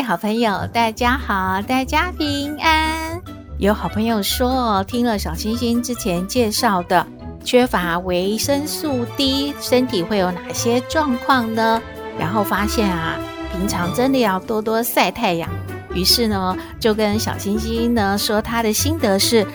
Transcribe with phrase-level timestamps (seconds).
[0.00, 3.20] 位好朋友，大家好，大家平安。
[3.58, 7.06] 有好朋友说，听了小星星之前介绍的
[7.44, 11.82] 缺乏维生素 D，身体会有哪些状况呢？
[12.18, 13.18] 然后发现啊，
[13.52, 15.50] 平常真的要多多晒太阳。
[15.92, 19.46] 于是呢，就跟小星星呢说他的心得是，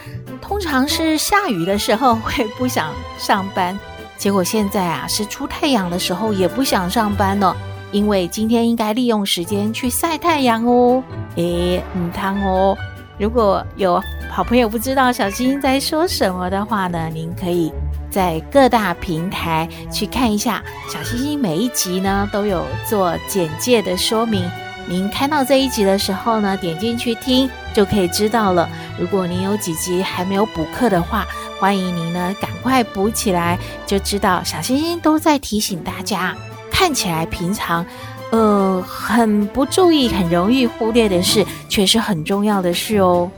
[0.43, 3.79] 通常是下雨的时候会不想上班，
[4.15, 7.57] 结果现在啊是出太阳的时候也不想上班了。
[7.95, 11.01] 因为今天应该利用时间去晒太阳哦，
[11.37, 12.77] 诶，嗯，汤哦。
[13.17, 17.71] 如果有好朋友不知道小星星在说什么的话呢，您可以
[18.11, 20.61] 在各大平台去看一下。
[20.89, 24.43] 小星星每一集呢都有做简介的说明，
[24.89, 28.67] 您看到这一集的时候呢，点进去听就可以知道了。
[28.99, 31.25] 如果您有几集还没有补课的话，
[31.61, 36.35] 欢迎您呢赶快补起来，就知道小星星都在提醒大家。
[36.77, 37.85] 看起来平常，
[38.31, 43.31] 呃，很不注意、很容易忽略的事，却是很重要的事哦。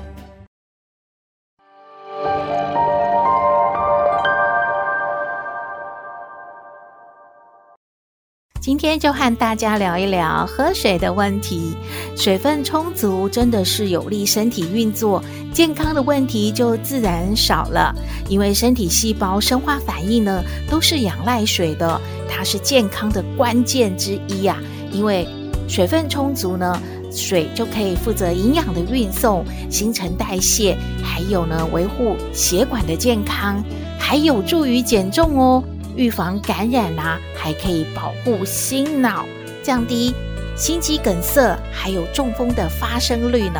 [8.68, 11.74] 今天就和大家聊一聊喝水的问题。
[12.18, 15.24] 水分充足真的是有利身体运作，
[15.54, 17.96] 健康的问题就自然少了。
[18.28, 24.58] 因为身体细胞生化反应呢，都是仰赖水的，它是健康的关键之一呀。
[24.92, 25.26] 因为
[25.70, 26.78] 水分充足呢，
[27.10, 33.64] 水就可以负责营养的运送、新陈代谢，还有呢，维护血管的健康，
[33.98, 35.64] 还有助于减重哦。
[35.98, 39.26] 预防感染啊，还可以保护心脑，
[39.64, 40.14] 降低
[40.56, 43.60] 心肌梗塞，还有中风的发生率呢。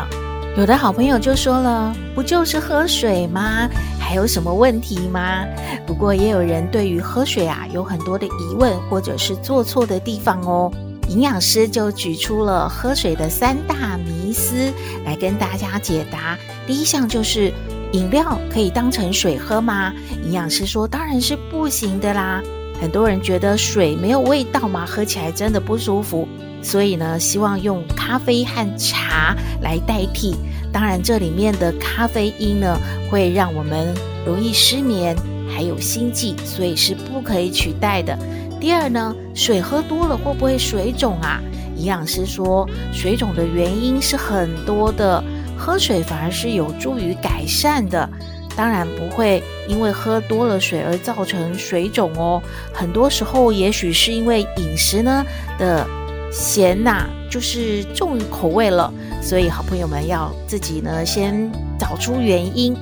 [0.56, 3.68] 有的好朋友就说了，不就是喝水吗？
[3.98, 5.44] 还有什么问题吗？
[5.86, 10.72] 不过也有人对于喝水啊有很多的疑问，或者是做错的地方哦。
[11.08, 14.72] 营养师就举出了喝水的三大迷思
[15.04, 16.38] 来跟大家解答。
[16.66, 17.52] 第一项就是。
[17.92, 19.92] 饮料可以当成水喝吗？
[20.24, 22.42] 营养师说，当然是不行的啦。
[22.80, 26.28] 很多人觉得水没有味道嘛，喝起来真的不舒服，
[26.62, 30.36] 所以呢，希望用咖啡和茶来代替。
[30.70, 32.78] 当然，这里面的咖啡因呢，
[33.10, 33.92] 会让我们
[34.26, 35.16] 容易失眠，
[35.52, 38.16] 还有心悸，所以是不可以取代的。
[38.60, 41.40] 第二呢，水喝多了会不会水肿啊？
[41.76, 45.24] 营养师说，水肿的原因是很多的。
[45.58, 48.08] 喝水反而是有助于改善的，
[48.56, 52.40] 当然不会因为喝多了水而造成水肿哦。
[52.72, 55.24] 很多时候，也许是因为饮食呢
[55.58, 55.86] 的
[56.30, 62.76] 咸呐，就是重口味了，所以好朋友们要自己呢先找出原因。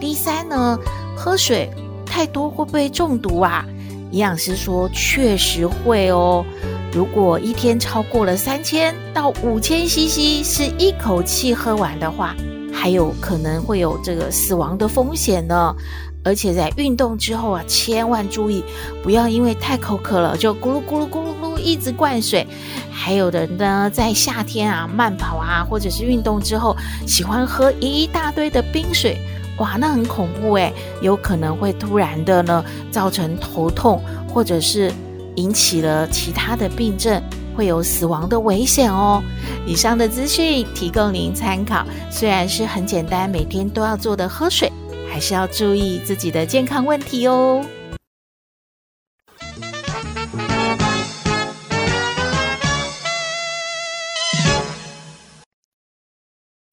[0.00, 0.78] 第三呢，
[1.16, 1.70] 喝水
[2.04, 3.64] 太多会不会中毒啊？
[4.10, 6.44] 营养师说确实会哦。
[6.90, 12.34] 如果一天超过了三千到五千 CC，是一口气喝完的话，
[12.72, 15.74] 还有可能会有这个死亡的风险呢。
[16.24, 18.64] 而且在运动之后啊，千万注意，
[19.02, 22.46] 不要因为太口渴了就咕噜咕噜咕噜咕噜一直灌水。
[22.90, 26.76] 还有的人呢，在夏天啊慢跑啊，或者是运动之后，
[27.06, 29.16] 喜欢喝一大堆的冰水，
[29.58, 34.90] 哇，那很恐怖诶，有可能会突然的呢造成头痛，或者是。
[35.38, 37.22] 引起了其他的病症，
[37.56, 39.22] 会有死亡的危险哦。
[39.64, 41.86] 以上的资讯提供您参考。
[42.10, 44.72] 虽然是很简单，每天都要做的喝水，
[45.08, 47.64] 还是要注意自己的健康问题哦。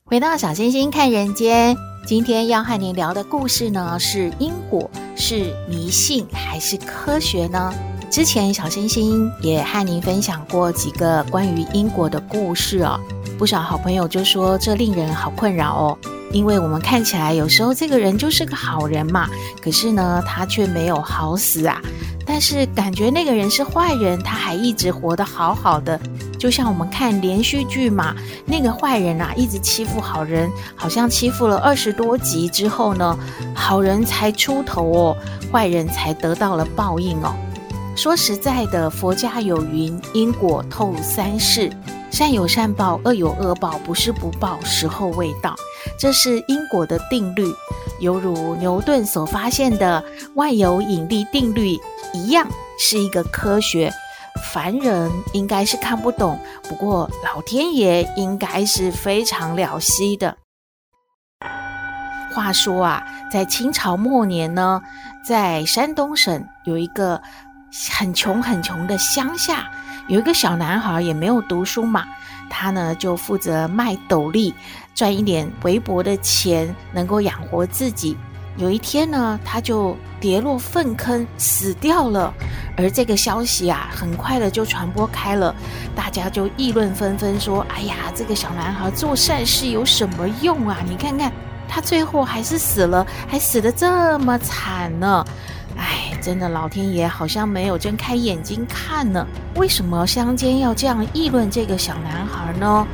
[0.05, 1.77] 回到小星星看人间，
[2.07, 7.71] 今天要和您聊的故事呢，是因果，是迷信还是科学呢？
[8.15, 12.97] 之前小星星也和您分享过几个关于英国的故事哦，
[13.37, 15.97] 不少好朋友就说这令人好困扰哦，
[16.31, 19.29] 因为我们看起来有时候这个人就是个好人嘛，
[19.61, 21.81] 可是呢他却没有好死啊，
[22.25, 25.99] 但是感觉那个人是坏人，他还一直活得好好的，
[26.39, 28.15] 就像我们看连续剧嘛，
[28.45, 33.19] 那个坏人啊一直欺负好人，好像欺负了二十多集之后呢，
[33.53, 35.17] 好人才出头哦，
[35.51, 37.35] 坏人才得到了报应哦。
[37.95, 41.71] 说实在的，佛家有云：因果透三世，
[42.11, 45.55] 善有善报，恶有恶报，不是不报，时候未到。
[45.97, 47.47] 这是因果的定律，
[48.01, 50.03] 犹如牛顿所发现的
[50.35, 51.79] 万有引力定律
[52.13, 52.45] 一样，
[52.77, 53.91] 是一个科学。
[54.53, 56.37] 凡人应该是看不懂，
[56.67, 60.35] 不过老天爷应该是非常了悉的。
[62.33, 64.81] 话说啊，在清朝末年呢，
[65.25, 67.21] 在山东省有一个
[67.97, 69.69] 很穷很穷的乡下，
[70.07, 72.05] 有一个小男孩，也没有读书嘛，
[72.49, 74.53] 他呢就负责卖斗笠，
[74.93, 78.17] 赚一点微薄的钱，能够养活自己。
[78.57, 82.33] 有一天呢，他就跌落粪坑死掉了，
[82.77, 85.53] 而这个消息啊，很快的就传播开了，
[85.93, 90.77] 大家就议论纷纷说：“哎呀，这个小男孩做善事有什么用啊？
[90.87, 91.29] 你看看
[91.67, 95.25] 他最后还是死了，还死得这么惨呢！
[95.77, 99.25] 哎，真的，老天爷好像没有睁开眼睛看呢。
[99.55, 102.87] 为什么乡间要这样议论这个小男孩呢？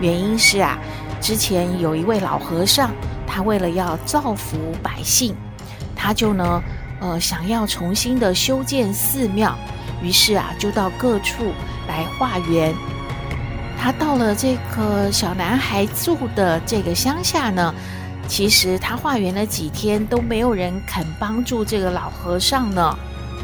[0.00, 0.78] 原因是啊，
[1.20, 2.90] 之前有一位老和尚。”
[3.28, 5.36] 他为了要造福百姓，
[5.94, 6.62] 他就呢，
[7.00, 9.54] 呃，想要重新的修建寺庙，
[10.00, 11.52] 于是啊，就到各处
[11.86, 12.74] 来化缘。
[13.78, 17.74] 他到了这个小男孩住的这个乡下呢，
[18.28, 22.98] 其实他化缘了几天都没有人肯帮助这个老和尚呢。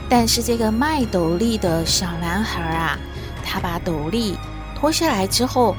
[0.08, 2.98] 但是这个卖斗笠的小男孩啊，
[3.44, 4.36] 他把斗笠
[4.74, 5.74] 脱下来之后，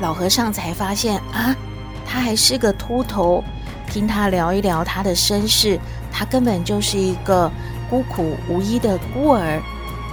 [0.00, 1.54] 老和尚才发现啊。
[2.08, 3.42] 他还是个秃头，
[3.90, 5.76] 听他聊一聊他的身世，
[6.12, 7.50] 他根本就是一个
[7.90, 9.60] 孤苦无依的孤儿。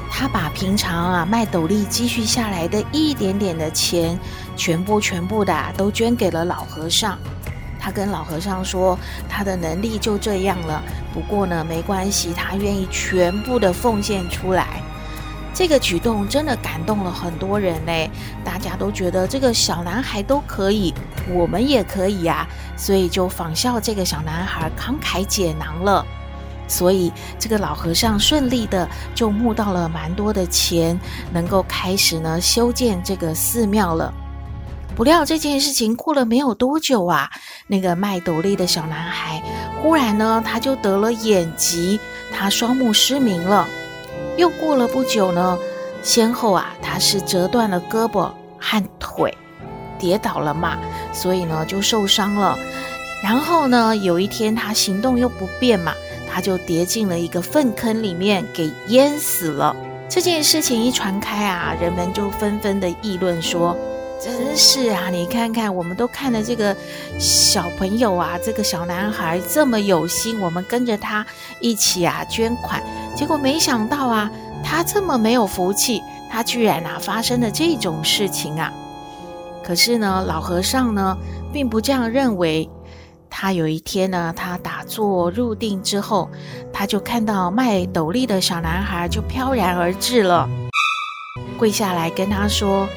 [0.10, 4.18] 他把平常啊卖斗笠积蓄下来的一点点的钱，
[4.56, 7.18] 全部全部的都捐给了老和尚。
[7.84, 8.98] 他跟老和尚说，
[9.28, 10.82] 他的能力就这样了，
[11.14, 14.82] 不过呢没关系，他愿意全部的奉献出来。
[15.54, 18.10] 这个举动真的感动了很多人嘞，
[18.42, 20.94] 大家都觉得这个小男孩都可以，
[21.30, 22.48] 我们也可以呀，
[22.78, 26.06] 所以就仿效这个小男孩慷慨解囊了。
[26.70, 30.98] 所以这个老和尚顺利的就募到了蛮多的钱，
[31.34, 34.12] 能够开始呢修建这个寺庙了。
[34.96, 37.28] 不料这件事情过了没有多久啊，
[37.74, 39.42] 那个卖斗笠的小男孩
[39.82, 42.00] 忽然呢他就得了眼疾，
[42.32, 43.68] 他双目失明了。
[44.38, 45.58] 又过了不久呢，
[46.04, 48.30] 先后啊，他是折断了胳膊
[48.60, 49.36] 和腿，
[49.98, 50.78] 跌倒了嘛，
[51.12, 52.56] 所以呢就受伤了。
[53.24, 55.94] 然后呢，有一天他行动又不便嘛，
[56.32, 59.76] 他就跌进了一个粪坑里面，给淹死了。
[60.08, 63.76] 这件事情一传开啊，人们就纷纷的议论说。
[64.24, 65.10] 真是啊！
[65.10, 66.74] 你看看，我们都看了这个
[67.20, 71.26] 小朋友啊，这个小男孩这么有心，我们跟着他
[71.60, 72.82] 一起啊捐款，
[73.14, 74.32] 结果没想到啊，
[74.64, 78.72] 他这么没有福气，他居然啊发生了这种事情啊！
[79.62, 81.18] 可是呢，老和尚呢
[81.52, 82.70] 并不这样认为。
[83.30, 86.30] 他有一天呢，他打坐入定之后，
[86.72, 90.48] 他就看到卖斗笠的小男孩就飘然而至了，
[91.58, 92.88] 跪下来跟他说。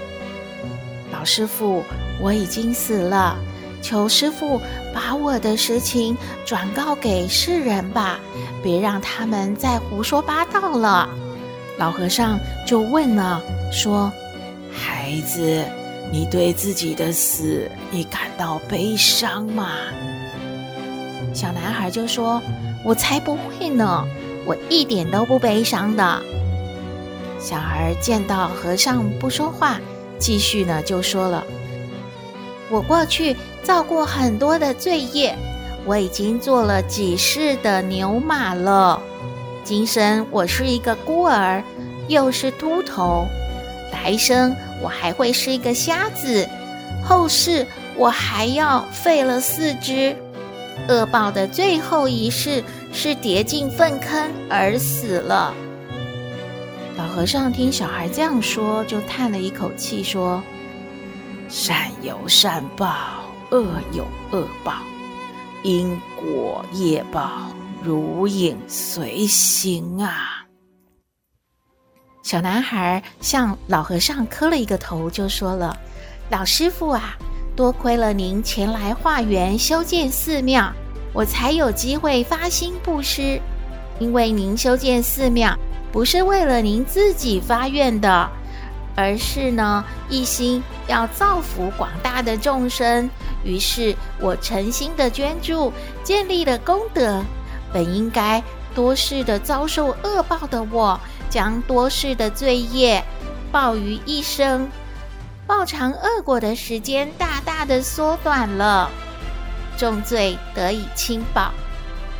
[1.26, 1.82] 师傅，
[2.20, 3.36] 我已经死了，
[3.82, 4.60] 求师傅
[4.94, 8.18] 把我的实情转告给世人吧，
[8.62, 11.10] 别让他们再胡说八道了。
[11.76, 14.10] 老和尚就问了，说
[14.72, 15.62] ：“孩子，
[16.10, 19.72] 你对自己的死，你感到悲伤吗？”
[21.34, 22.40] 小男孩就说
[22.82, 24.06] ：“我才不会呢，
[24.46, 26.22] 我一点都不悲伤的。”
[27.38, 29.78] 小孩见到和尚不说话。
[30.18, 31.44] 继续呢，就说了，
[32.70, 35.36] 我过去造过很多的罪业，
[35.84, 39.00] 我已经做了几世的牛马了。
[39.62, 41.62] 今生我是一个孤儿，
[42.08, 43.26] 又是秃头，
[43.92, 46.48] 来生我还会是一个瞎子，
[47.04, 50.16] 后世我还要废了四肢。
[50.88, 55.52] 恶报的最后一世是跌进粪坑而死了。
[56.96, 60.42] 老和尚听小孩这样说，就叹了一口气，说
[61.46, 64.76] ：“善有善报，恶有恶报，
[65.62, 70.46] 因果业报如影随形啊。”
[72.24, 75.76] 小男孩向老和尚磕了一个头，就说了
[76.30, 77.14] ：“老师傅啊，
[77.54, 80.72] 多亏了您前来化缘修建寺庙，
[81.12, 83.38] 我才有机会发心布施，
[83.98, 85.54] 因为您修建寺庙。”
[85.96, 88.28] 不是为了您自己发愿的，
[88.94, 93.08] 而是呢一心要造福广大的众生。
[93.42, 95.72] 于是我诚心的捐助，
[96.04, 97.24] 建立了功德。
[97.72, 98.42] 本应该
[98.74, 101.00] 多世的遭受恶报的我，
[101.30, 103.02] 将多世的罪业
[103.50, 104.68] 报于一生。
[105.46, 108.90] 报偿恶果的时间大大的缩短了，
[109.78, 111.50] 重罪得以轻报。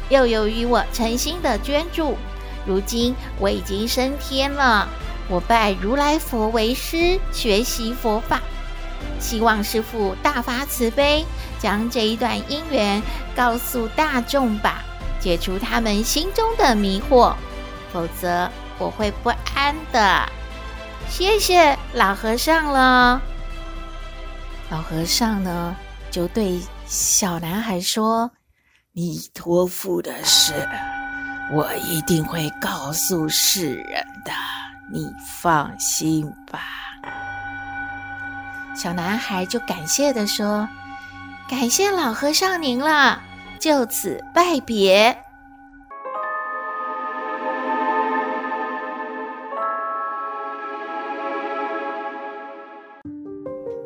[0.08, 2.16] 又由于我诚心的捐助，
[2.66, 4.88] 如今我已经升天了。
[5.28, 8.40] 我拜如来佛为师，学习佛法，
[9.18, 11.24] 希望师父大发慈悲，
[11.58, 13.02] 将这一段因缘
[13.34, 14.84] 告诉大众吧，
[15.18, 17.34] 解除他们心中的迷惑，
[17.92, 20.28] 否则我会不安的。
[21.08, 23.20] 谢谢老和尚了。
[24.70, 25.74] 老和尚呢，
[26.10, 28.30] 就对小男孩说
[28.92, 30.52] ：“你托付的事，
[31.52, 34.32] 我一定会告诉世人的。”
[34.88, 36.60] 你放心吧，
[38.72, 40.68] 小男孩就感谢地说
[41.50, 43.20] ：“感谢老和尚您了，
[43.58, 45.18] 就此拜别。”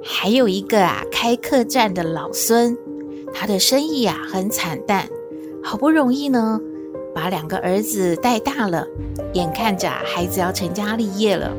[0.05, 2.76] 还有一个啊，开客栈的老孙，
[3.33, 5.09] 他的生意啊很惨淡，
[5.64, 6.61] 好不容易呢。
[7.20, 8.86] 把两个儿子带大了，
[9.34, 11.52] 眼看着孩子要成家立业了，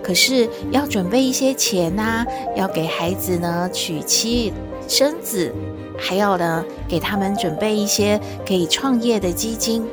[0.00, 4.52] 可是要准备一些钱呐、啊，要给孩子呢娶妻
[4.86, 5.52] 生子，
[5.98, 9.84] 还要呢给他们准备一些可以创业的基金。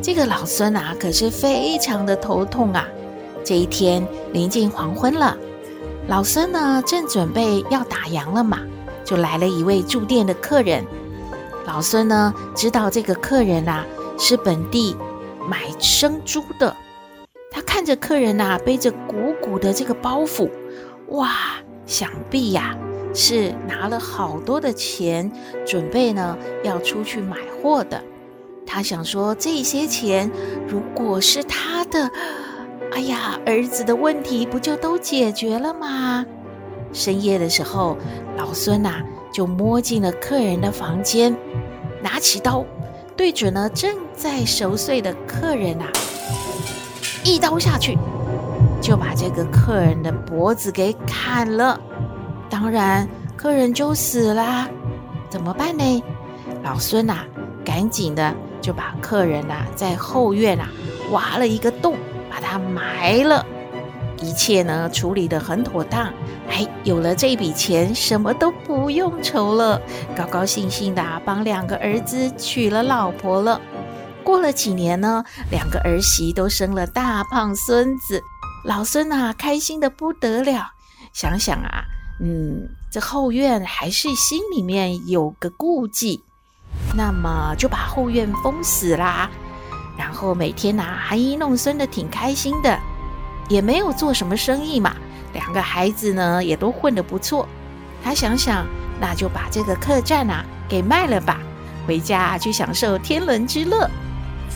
[0.00, 2.88] 这个老孙啊，可是非常的头痛啊。
[3.44, 4.02] 这一天
[4.32, 5.36] 临近黄昏了，
[6.08, 8.60] 老孙呢正准备要打烊了嘛，
[9.04, 10.82] 就来了一位住店的客人。
[11.66, 13.84] 老孙呢知道这个客人啊。
[14.16, 14.96] 是本地
[15.48, 16.74] 买生猪的，
[17.50, 20.48] 他看着客人呐、背着鼓鼓的这个包袱，
[21.08, 21.30] 哇，
[21.86, 22.76] 想必呀、
[23.12, 25.30] 是拿了好多的钱，
[25.66, 28.02] 准备呢要出去买货的。
[28.66, 30.30] 他想说，这些钱
[30.66, 32.10] 如果是他的，
[32.92, 36.24] 哎呀，儿子的问题不就都解决了吗？
[36.92, 37.98] 深夜的时候，
[38.38, 39.02] 老孙呐、
[39.32, 41.36] 就摸进了客人的房间，
[42.00, 42.64] 拿起刀。
[43.16, 45.86] 对准了正在熟睡的客人啊，
[47.24, 47.96] 一刀下去，
[48.80, 51.80] 就把这个客人的脖子给砍了。
[52.50, 54.68] 当然，客人就死啦。
[55.30, 56.02] 怎么办呢？
[56.62, 57.18] 老孙呐，
[57.64, 60.68] 赶紧的就把客人呐在后院啊
[61.10, 61.96] 挖了一个洞，
[62.30, 63.46] 把他埋了。
[64.24, 66.10] 一切呢处理得很妥当，
[66.48, 69.78] 哎，有了这笔钱，什么都不用愁了，
[70.16, 73.60] 高高兴兴的帮两个儿子娶了老婆了。
[74.22, 78.22] 过了几年呢，两个儿媳都生了大胖孙子，
[78.64, 80.70] 老孙啊开心的不得了。
[81.12, 81.84] 想想啊，
[82.22, 86.22] 嗯，这后院还是心里面有个顾忌，
[86.96, 89.30] 那么就把后院封死啦，
[89.98, 92.80] 然后每天呐、啊、含饴弄孙的，挺开心的。
[93.48, 94.94] 也没有做什么生意嘛，
[95.32, 97.48] 两个孩子呢也都混得不错。
[98.02, 98.66] 他想想，
[99.00, 101.38] 那就把这个客栈啊给卖了吧，
[101.86, 103.88] 回家去享受天伦之乐。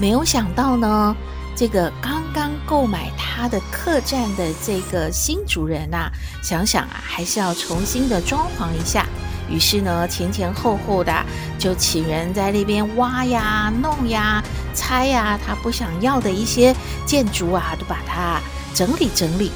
[0.01, 1.17] 没有想到呢，
[1.57, 6.11] 这个刚刚购买他的客栈的这个新主人啊，
[6.43, 9.07] 想想啊，还是要重新的装潢一下。
[9.51, 11.13] 于是呢，前前后后的
[11.59, 16.75] 就请人在那边挖呀、弄呀、拆呀，他不想要的一些
[17.07, 18.41] 建筑啊，都把它。
[18.79, 19.51] 整理整理，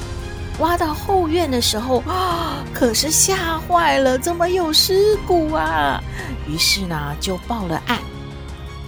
[0.59, 6.03] 挖到后院的时候啊， 可是吓坏了，怎么有尸骨啊？
[6.45, 7.99] 于是呢，就报了案。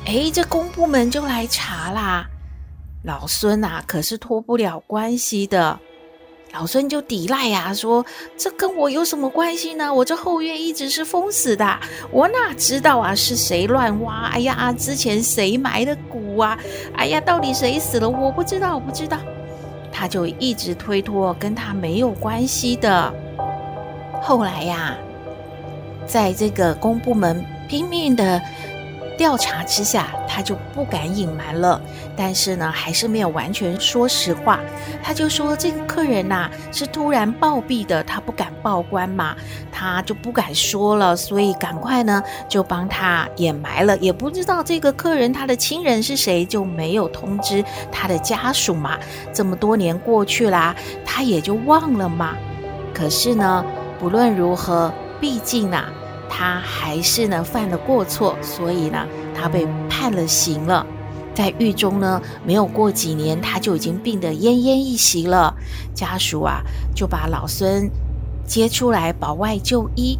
[0.05, 2.27] 哎，这公部门就来查啦。
[3.03, 5.79] 老孙呐，可是脱不了关系的。
[6.51, 9.93] 老孙就抵赖呀，说这跟我有什么关系呢？
[9.93, 11.79] 我这后院一直是封死的，
[12.11, 14.27] 我哪知道啊是谁乱挖？
[14.33, 16.59] 哎呀，之前谁埋的骨啊？
[16.97, 18.09] 哎呀，到底谁死了？
[18.09, 19.17] 我不知道，我不知道。
[19.97, 23.13] 他就一直推脱，跟他没有关系的。
[24.21, 24.97] 后来呀，
[26.05, 28.41] 在这个公部门拼命的
[29.17, 31.81] 调查之下，他就不敢隐瞒了。
[32.17, 34.59] 但是呢，还是没有完全说实话。
[35.03, 39.35] 他就说这个客人呐、是突然暴毙的，他不敢报官嘛，
[39.71, 43.97] 他就不敢说了，所以赶快呢就帮他掩埋了。
[43.97, 48.97] 也不知道这个客人他的亲人是谁，就没有通知他的家属嘛。
[49.33, 52.35] 这么多年过去啦，他也就忘了嘛。
[52.93, 53.65] 可是呢，
[53.99, 55.91] 不论如何，毕竟啊。
[56.29, 60.85] 他还是呢犯了过错，所以呢他被判了刑了。
[61.33, 65.53] 在狱中呢，没有过几年，他就已经病得奄奄一息了。
[65.93, 66.61] 家属啊
[66.95, 67.89] 就把老孙
[68.45, 70.17] 接出来保外就医，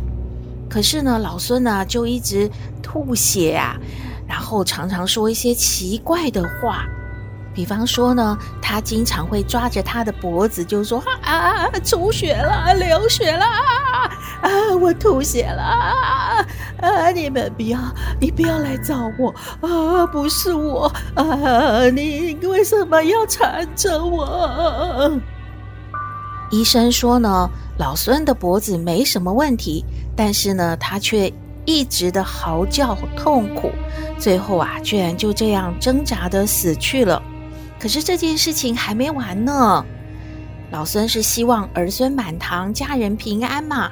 [0.70, 2.50] 可是呢老孙呢就一直
[2.84, 3.78] 吐血啊，
[4.28, 6.86] 然后常常说一些奇怪的话。
[7.56, 14.50] 比方说呢，他经常会抓着他的脖子，就说：“啊，出血了，流血了，啊，
[14.82, 15.64] 我吐血了，
[16.82, 17.80] 啊，你们不要，
[18.20, 25.10] 你不要来找我，啊，不是我，啊，你为什么要缠着我？”
[26.52, 31.32] 医生说呢，老孙的脖子没什么问题，但是呢，他却
[31.64, 33.72] 一直的嚎叫痛苦，
[34.20, 37.22] 最后啊，居然就这样挣扎的死去了。
[37.80, 39.86] 可是这件事情还没完呢，
[40.72, 43.92] 老孙是希望儿孙满堂，家人平安嘛。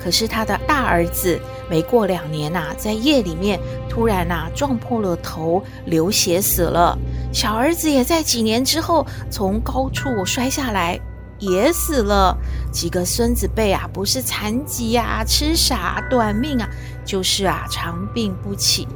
[0.00, 3.58] 可是他的大儿子没过两年呐，在夜里面
[3.88, 6.96] 突然呐撞破了头，流血死了。
[7.32, 10.98] 小儿子也在几年之后从高处摔下来，
[11.38, 12.36] 也死了。
[12.72, 16.68] 几个孙子辈啊，不是残疾呀、痴傻、短命啊，
[17.04, 18.86] 就是啊长病不起。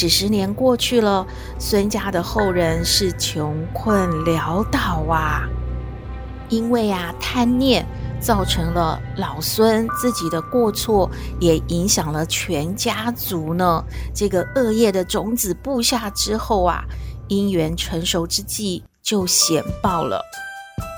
[0.00, 1.26] 几十年过去了，
[1.58, 5.46] 孙家的后人是穷困潦倒啊。
[6.48, 7.84] 因为啊贪念，
[8.18, 13.84] 造成了老孙自己的过错，也影响了全家族呢。
[14.14, 16.82] 这个恶业的种子布下之后啊，
[17.28, 20.22] 因缘成熟之际就显报了。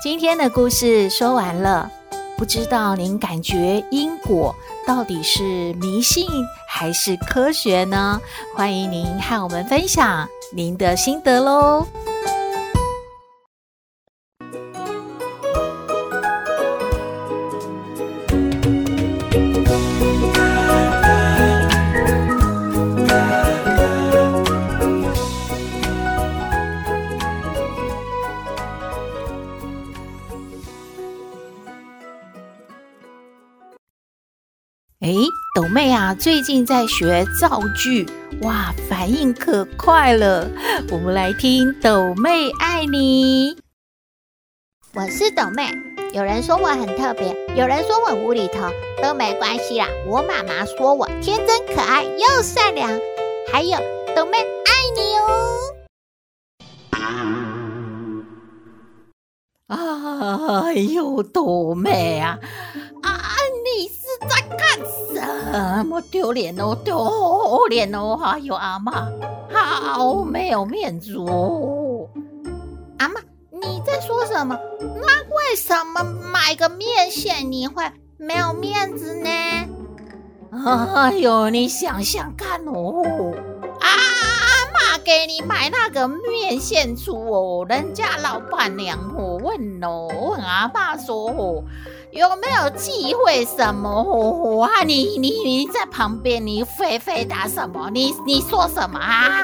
[0.01, 1.91] 今天的故事说完了。
[2.37, 4.53] 不知道您感觉因果
[4.85, 6.27] 到底是迷信
[6.67, 8.19] 还是科学呢？
[8.55, 11.87] 欢迎您和我们分享您的心得喽。
[35.03, 35.11] 哎，
[35.53, 38.05] 斗妹啊，最近在学造句，
[38.41, 40.49] 哇，反应可快了。
[40.89, 43.57] 我们来听斗妹爱你。
[44.93, 45.69] 我是斗妹，
[46.13, 48.69] 有人说我很特别，有人说我无厘头，
[49.01, 49.89] 都没关系啦。
[50.07, 52.89] 我妈妈说我天真可爱又善良，
[53.51, 53.77] 还有
[54.15, 55.59] 斗妹爱你哦。
[60.63, 62.39] 哎呦，斗妹啊。
[64.27, 64.59] 在干
[65.13, 66.01] 什么？
[66.11, 68.15] 丢脸哦，丢脸哦！
[68.17, 69.07] 还有，阿妈，
[69.51, 72.09] 好没有面子哦！
[72.97, 74.57] 阿妈，你在说什么？
[74.79, 77.83] 那为什么买个面线你会
[78.17, 79.29] 没有面子呢？
[80.95, 83.33] 哎呦，你想想看哦！
[83.79, 91.63] 啊，阿妈给你买那个面线粗哦，人家老板娘哦问哦，问阿妈说哦。
[92.13, 94.63] 有没有忌讳什么？
[94.63, 97.89] 啊，你你你在旁边，你非非打什么？
[97.91, 99.43] 你你说什么啊？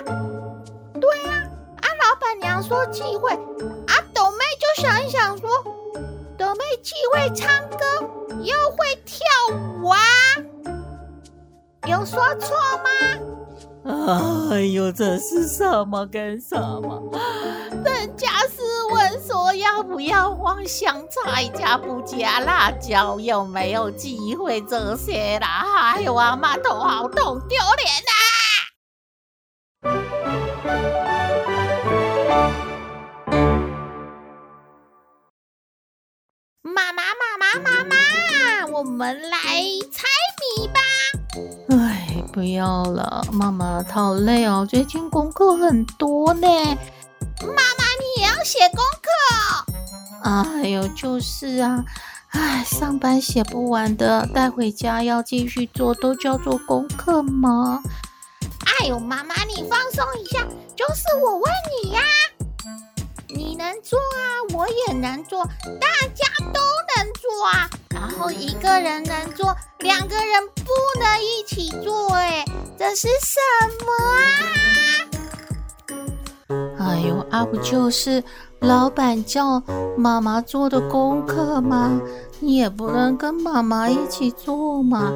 [1.01, 1.34] 对啊，
[1.82, 5.49] 啊，老板娘说忌讳，啊，斗妹就想一想说，
[6.38, 7.77] 斗妹既会唱歌
[8.43, 9.25] 又会跳
[9.82, 9.99] 舞啊，
[11.88, 12.89] 有说错吗？
[14.51, 17.01] 哎呦，这是什么跟什么？
[17.84, 18.59] 人家是
[18.91, 25.93] 问说要不要放香菜加不加辣椒，有没有机会这些啦？
[25.93, 28.12] 哎呦，阿妈头好痛，丢脸呐！
[36.62, 37.95] 妈妈妈妈妈妈，
[38.71, 39.38] 我们来
[39.91, 40.08] 猜
[40.39, 40.80] 谜吧！
[41.69, 46.47] 哎，不要了，妈妈好累哦，最近功课很多呢。
[47.41, 47.63] 妈
[48.49, 49.09] 写功课？
[50.23, 51.85] 哎呦，就是啊，
[52.29, 57.79] 哎，上班写不完的，带回家要继续做，都叫做功课吗？
[58.65, 60.39] 哎呦，妈妈，你放松一下，
[60.75, 62.01] 就是我问你呀，
[63.27, 65.45] 你能做啊，我也能做，
[65.79, 66.59] 大家都
[66.95, 72.43] 能做啊，然后一个人能做，两个人不能一起做，哎，
[72.79, 73.39] 这是什
[73.85, 74.78] 么啊？
[76.89, 78.23] 哎呦，啊不就是
[78.60, 79.62] 老板叫
[79.95, 82.02] 妈妈做的功课吗？
[82.39, 85.13] 你也不能跟妈妈一起做嘛。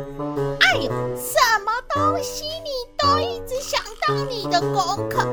[0.59, 5.27] 哎呦，什么东西你都一直想当你的功课？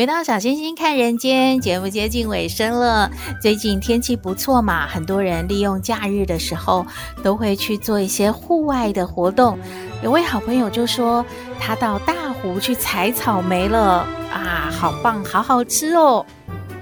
[0.00, 6.86] 回到小星星看人间节目接近尾声了，最近天气不错嘛，很多人利用假日的时候
[7.22, 9.58] 都会去做一些户外的活动。
[10.02, 11.22] 有位好朋友就说
[11.60, 16.24] 他到大湖去采草莓了啊，好棒，好好吃哦。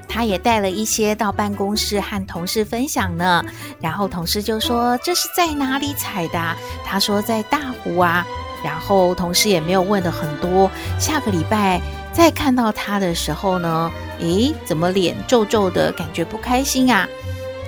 [0.08, 3.44] 他也带了一些到办公室和同事分享呢，
[3.80, 6.56] 然后同事就说这是在哪里采的？
[6.84, 8.24] 他说在大湖啊，
[8.62, 11.80] 然后同事也没有问的很多，下个礼拜。
[12.18, 17.06] 再看到他的时候呢，诶，怎么脸皱皱的，感觉不开心啊？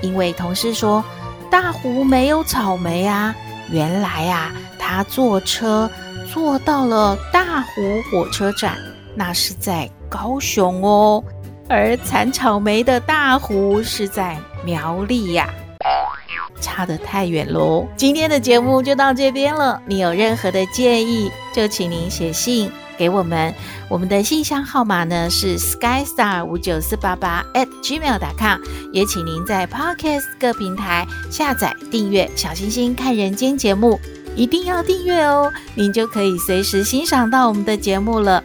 [0.01, 1.01] 因为同事说
[1.49, 3.33] 大湖没有草莓啊。
[3.69, 5.89] 原来啊，他坐车
[6.29, 8.77] 坐到了大湖火车站，
[9.15, 11.23] 那是在高雄哦，
[11.69, 15.49] 而产草莓的大湖是在苗栗呀，
[16.59, 17.87] 差得太远喽。
[17.95, 22.69] 今天的节目就到这边了，你有任何的建议，就请您写信。
[22.97, 23.53] 给我们，
[23.89, 33.99] 我们的信箱号码呢是 skystar 五九四八八 at gmail.com，也请您在 Podcast 各平台下载订阅《小星星看人间》节目，
[34.35, 38.43] 一定要订阅哦，您就可以随时欣赏到我们的节目了。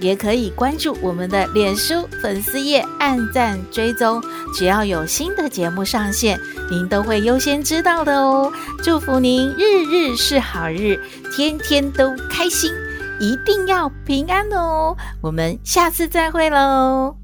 [0.00, 4.22] 也可以关注我们的脸书粉丝页，按赞追踪，
[4.54, 6.38] 只要有新的节目上线，
[6.70, 8.52] 您都会优先知道的哦。
[8.80, 11.00] 祝福您日日是好日，
[11.34, 12.70] 天天都开心。
[13.20, 14.96] 一定要平安哦！
[15.20, 17.16] 我们下次再会喽。